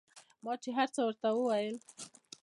ما 0.43 0.53
چې 0.61 0.69
هرڅه 0.77 1.01
ورته 1.05 1.27
وويل. 1.33 1.77